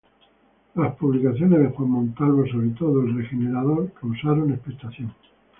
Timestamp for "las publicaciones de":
0.73-1.67